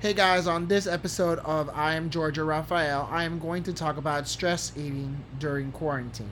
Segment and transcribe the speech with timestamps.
[0.00, 3.98] Hey guys, on this episode of I Am Georgia Raphael, I am going to talk
[3.98, 6.30] about stress eating during quarantine.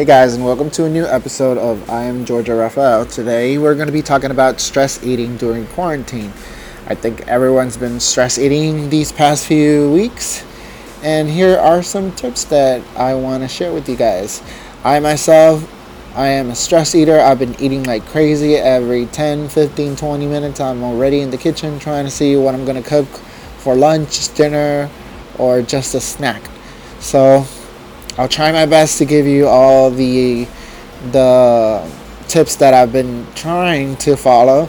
[0.00, 3.04] Hey guys, and welcome to a new episode of I Am Georgia Raphael.
[3.04, 6.32] Today we're going to be talking about stress eating during quarantine.
[6.86, 10.42] I think everyone's been stress eating these past few weeks,
[11.02, 14.42] and here are some tips that I want to share with you guys.
[14.84, 15.70] I myself,
[16.16, 17.20] I am a stress eater.
[17.20, 20.60] I've been eating like crazy every 10, 15, 20 minutes.
[20.60, 23.08] I'm already in the kitchen trying to see what I'm going to cook
[23.58, 24.88] for lunch, dinner,
[25.36, 26.42] or just a snack.
[27.00, 27.44] So,
[28.18, 30.46] I'll try my best to give you all the
[31.12, 31.88] the
[32.28, 34.68] tips that I've been trying to follow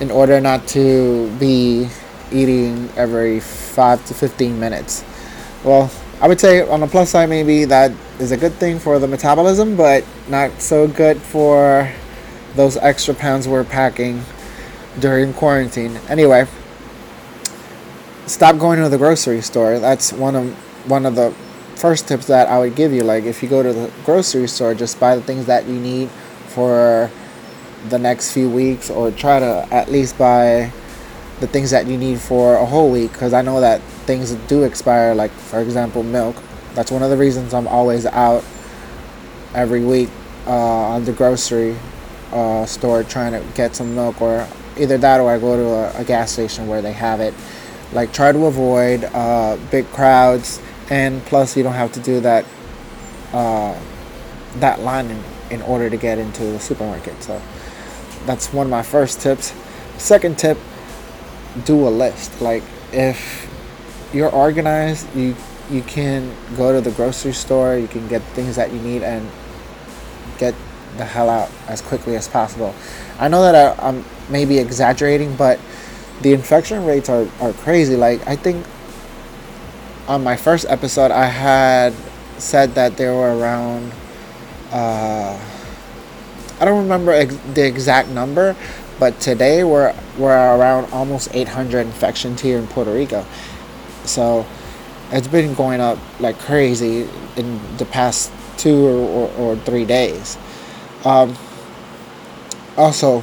[0.00, 1.88] in order not to be
[2.32, 5.04] eating every 5 to 15 minutes.
[5.64, 5.90] Well,
[6.20, 9.08] I would say on the plus side maybe that is a good thing for the
[9.08, 11.90] metabolism, but not so good for
[12.54, 14.22] those extra pounds we're packing
[15.00, 15.98] during quarantine.
[16.08, 16.46] Anyway,
[18.26, 19.78] stop going to the grocery store.
[19.78, 20.54] That's one of
[20.88, 21.34] one of the
[21.82, 23.02] first tips that I would give you.
[23.02, 26.08] Like if you go to the grocery store, just buy the things that you need
[26.46, 27.10] for
[27.88, 30.70] the next few weeks, or try to at least buy
[31.40, 33.12] the things that you need for a whole week.
[33.12, 35.12] Because I know that things do expire.
[35.12, 36.36] Like for example, milk.
[36.74, 38.44] That's one of the reasons I'm always out
[39.52, 40.08] every week
[40.46, 41.76] uh, on the grocery
[42.30, 44.46] uh, store trying to get some milk, or
[44.78, 47.34] either that or I go to a, a gas station where they have it.
[47.92, 52.44] Like try to avoid uh, big crowds and plus you don't have to do that
[53.32, 53.78] uh,
[54.56, 57.22] that line in, in order to get into the supermarket.
[57.22, 57.40] So
[58.26, 59.54] that's one of my first tips.
[59.98, 60.58] Second tip
[61.64, 62.40] do a list.
[62.40, 63.48] Like if
[64.12, 65.34] you're organized you
[65.70, 69.26] you can go to the grocery store you can get things that you need and
[70.36, 70.54] get
[70.98, 72.74] the hell out as quickly as possible.
[73.18, 75.58] I know that I, i'm maybe exaggerating but
[76.20, 77.96] the infection rates are, are crazy.
[77.96, 78.66] Like i think
[80.08, 81.92] on my first episode, I had
[82.38, 83.92] said that there were around,
[84.72, 85.38] uh,
[86.60, 88.56] I don't remember ex- the exact number,
[88.98, 93.24] but today we're, we're around almost 800 infections here in Puerto Rico.
[94.04, 94.44] So
[95.12, 100.36] it's been going up like crazy in the past two or, or, or three days.
[101.04, 101.36] Um,
[102.76, 103.22] also,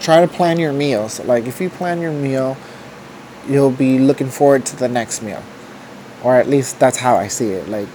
[0.00, 1.20] try to plan your meals.
[1.20, 2.56] Like if you plan your meal,
[3.46, 5.42] you'll be looking forward to the next meal
[6.22, 7.68] or at least that's how I see it.
[7.68, 7.88] Like,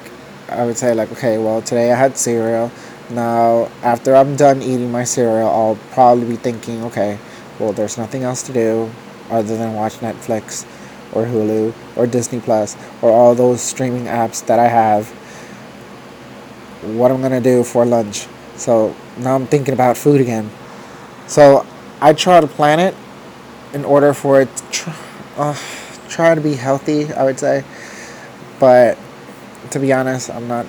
[0.49, 2.71] I would say, like, okay, well, today I had cereal.
[3.09, 7.19] Now, after I'm done eating my cereal, I'll probably be thinking, okay,
[7.59, 8.89] well, there's nothing else to do
[9.29, 10.65] other than watch Netflix
[11.13, 15.09] or Hulu or Disney Plus or all those streaming apps that I have.
[16.97, 18.27] What I'm gonna do for lunch.
[18.55, 20.49] So now I'm thinking about food again.
[21.27, 21.65] So
[22.01, 22.95] I try to plan it
[23.73, 24.95] in order for it to
[25.37, 25.57] uh,
[26.09, 27.63] try to be healthy, I would say.
[28.63, 28.97] But
[29.71, 30.65] to be honest, I'm not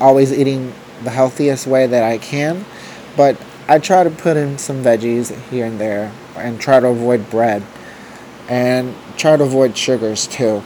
[0.00, 0.74] always eating
[1.04, 2.64] the healthiest way that I can.
[3.16, 7.30] But I try to put in some veggies here and there and try to avoid
[7.30, 7.62] bread
[8.48, 10.64] and try to avoid sugars too.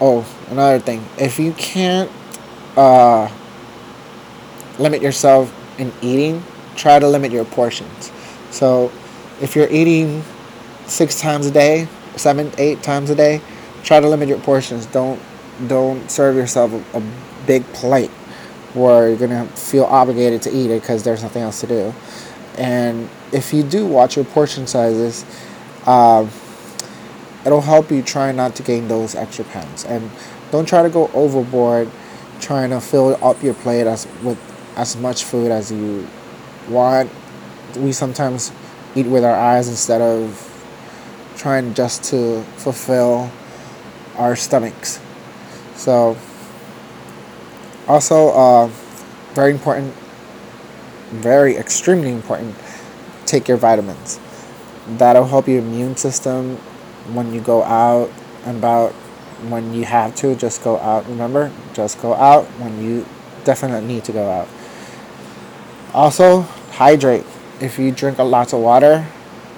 [0.00, 1.04] Oh, another thing.
[1.18, 2.08] If you can't
[2.76, 3.28] uh,
[4.78, 6.44] limit yourself in eating,
[6.76, 8.12] try to limit your portions.
[8.52, 8.92] So
[9.40, 10.22] if you're eating
[10.86, 13.40] six times a day, seven, eight times a day,
[13.82, 14.86] try to limit your portions.
[14.86, 15.20] Don't
[15.68, 17.02] don't serve yourself a, a
[17.46, 18.10] big plate
[18.74, 21.94] where you're gonna feel obligated to eat it because there's nothing else to do.
[22.58, 25.24] And if you do watch your portion sizes,
[25.86, 26.28] uh,
[27.44, 29.84] it'll help you try not to gain those extra pounds.
[29.84, 30.10] And
[30.50, 31.90] don't try to go overboard
[32.40, 34.38] trying to fill up your plate as with
[34.76, 36.06] as much food as you
[36.68, 37.10] want.
[37.76, 38.52] We sometimes
[38.94, 40.55] eat with our eyes instead of
[41.36, 43.30] trying just to fulfill
[44.16, 45.00] our stomachs.
[45.74, 46.16] So,
[47.86, 48.66] also, uh,
[49.34, 49.94] very important,
[51.10, 52.56] very extremely important,
[53.26, 54.18] take your vitamins.
[54.98, 56.56] That'll help your immune system
[57.12, 58.10] when you go out
[58.44, 58.92] and about.
[59.50, 61.06] When you have to, just go out.
[61.08, 63.04] Remember, just go out when you
[63.44, 64.48] definitely need to go out.
[65.92, 66.40] Also,
[66.72, 67.26] hydrate.
[67.60, 69.06] If you drink a lot of water,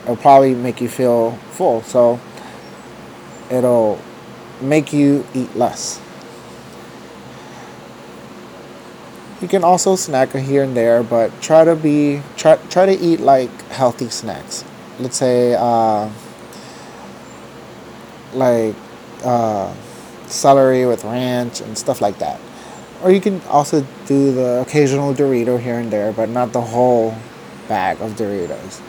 [0.08, 1.82] it'll probably make you feel full.
[1.82, 2.18] So
[3.50, 4.00] it'll
[4.62, 6.00] make you eat less.
[9.42, 13.20] You can also snack here and there, but try to be try try to eat
[13.20, 14.64] like healthy snacks.
[14.98, 16.10] Let's say uh,
[18.32, 18.74] like
[19.22, 19.72] uh,
[20.26, 22.40] celery with ranch and stuff like that.
[23.04, 27.14] Or you can also do the occasional Dorito here and there, but not the whole
[27.68, 28.80] bag of Doritos.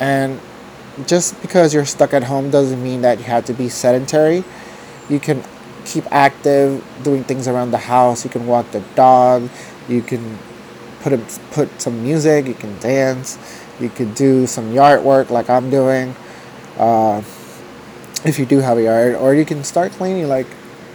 [0.00, 0.40] And
[1.06, 4.44] just because you're stuck at home doesn't mean that you have to be sedentary.
[5.08, 5.42] You can
[5.84, 8.24] keep active, doing things around the house.
[8.24, 9.48] You can walk the dog.
[9.88, 10.38] You can
[11.00, 11.18] put a,
[11.50, 12.46] put some music.
[12.46, 13.38] You can dance.
[13.80, 16.14] You could do some yard work like I'm doing,
[16.78, 17.22] uh,
[18.24, 19.14] if you do have a yard.
[19.16, 20.46] Or you can start cleaning, like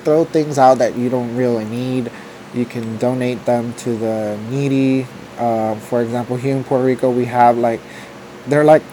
[0.03, 2.09] throw things out that you don't really need.
[2.53, 5.05] You can donate them to the needy.
[5.37, 7.79] Uh, for example, here in Puerto Rico, we have like
[8.49, 8.83] they're like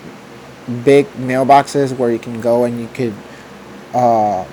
[0.84, 3.14] big mailboxes where you can go and you could
[3.94, 4.44] uh,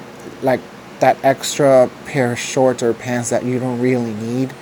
[0.42, 0.62] like
[1.00, 4.54] that extra pair of shorts or pants that you don't really need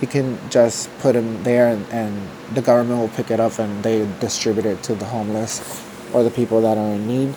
[0.00, 3.82] you can just put them there and, and the government will pick it up and
[3.82, 5.82] they distribute it to the homeless
[6.12, 7.34] or the people that are in need.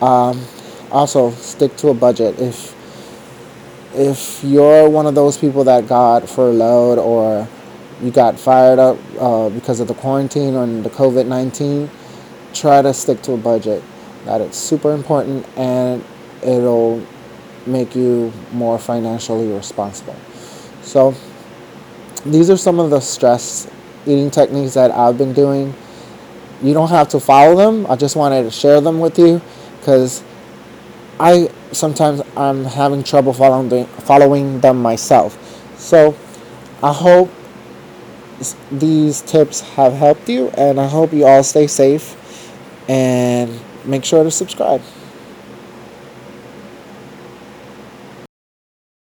[0.00, 0.40] Um,
[0.92, 2.38] also stick to a budget.
[2.38, 2.76] If
[3.94, 7.48] if you're one of those people that got furloughed or
[8.02, 11.90] you got fired up uh, because of the quarantine or the covid-19
[12.54, 13.82] try to stick to a budget.
[14.24, 16.04] That is super important and
[16.42, 17.04] it'll
[17.66, 20.16] make you more financially responsible.
[20.82, 21.14] So,
[22.24, 23.70] these are some of the stress
[24.06, 25.74] eating techniques that I've been doing.
[26.62, 27.86] You don't have to follow them.
[27.90, 29.40] I just wanted to share them with you
[29.78, 30.22] because
[31.20, 35.36] I sometimes I'm having trouble following following them myself.
[35.78, 36.16] So,
[36.82, 37.30] I hope
[38.70, 42.16] these tips have helped you and I hope you all stay safe
[42.88, 44.82] and make sure to subscribe.